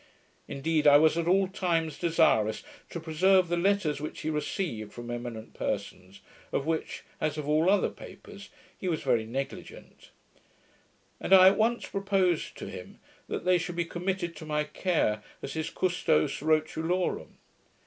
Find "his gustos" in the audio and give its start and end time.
15.53-16.41